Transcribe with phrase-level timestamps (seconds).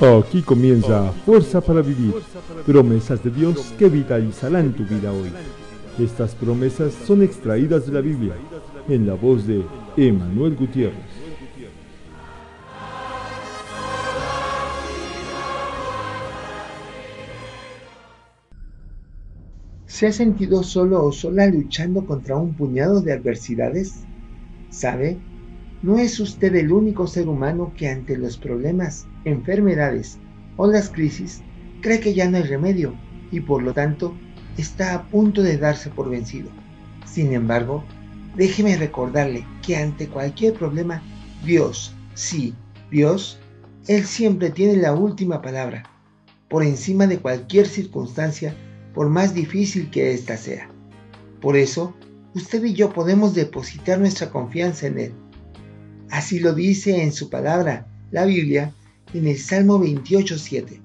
[0.00, 2.14] Aquí comienza Fuerza para Vivir,
[2.66, 5.30] promesas de Dios que vitalizarán tu vida hoy.
[5.98, 8.34] Estas promesas son extraídas de la Biblia,
[8.88, 9.62] en la voz de
[9.96, 10.98] Emanuel Gutiérrez.
[19.86, 24.02] ¿Se ha sentido solo o sola luchando contra un puñado de adversidades?
[24.70, 25.18] ¿Sabe?
[25.84, 30.16] No es usted el único ser humano que ante los problemas, enfermedades
[30.56, 31.42] o las crisis
[31.82, 32.94] cree que ya no hay remedio
[33.30, 34.14] y por lo tanto
[34.56, 36.48] está a punto de darse por vencido.
[37.04, 37.84] Sin embargo,
[38.34, 41.02] déjeme recordarle que ante cualquier problema,
[41.44, 42.54] Dios, sí,
[42.90, 43.38] Dios,
[43.86, 45.82] Él siempre tiene la última palabra,
[46.48, 48.56] por encima de cualquier circunstancia,
[48.94, 50.66] por más difícil que ésta sea.
[51.42, 51.94] Por eso,
[52.34, 55.14] usted y yo podemos depositar nuestra confianza en Él
[56.14, 58.72] Así lo dice en su palabra, la Biblia,
[59.14, 60.80] en el Salmo 28.7.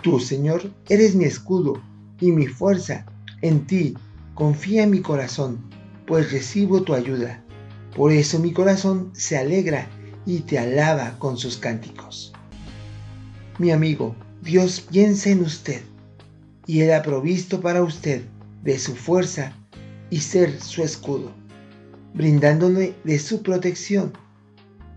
[0.00, 1.82] Tú, Señor, eres mi escudo
[2.22, 3.04] y mi fuerza.
[3.42, 3.92] En ti
[4.32, 5.58] confía mi corazón,
[6.06, 7.44] pues recibo tu ayuda.
[7.94, 9.86] Por eso mi corazón se alegra
[10.24, 12.32] y te alaba con sus cánticos.
[13.58, 15.82] Mi amigo, Dios piensa en usted
[16.66, 18.22] y Él ha provisto para usted
[18.64, 19.52] de su fuerza
[20.08, 21.30] y ser su escudo,
[22.14, 24.14] brindándole de su protección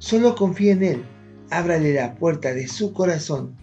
[0.04, 1.04] Solo confía en Él,
[1.50, 3.56] ábrale la puerta de su corazón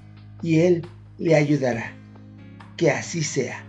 [0.42, 0.86] y Él
[1.18, 1.92] le ayudará.
[2.78, 3.62] Que así sea.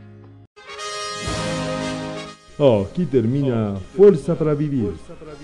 [2.57, 4.93] Aquí termina Fuerza para Vivir.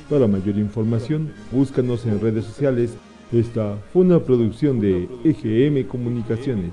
[0.09, 2.93] Para mayor información, búscanos en redes sociales.
[3.33, 6.71] Esta fue una producción de EGM Comunicaciones,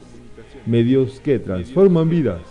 [0.66, 2.42] medios que transforman vidas.